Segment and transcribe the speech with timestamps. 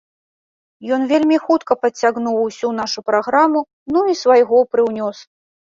[0.95, 5.17] Ён вельмі хутка падцягнуў усю нашу праграму, ну, і свайго прыўнёс.